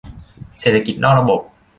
[0.59, 1.39] เศรษฐกิจนอกระบบ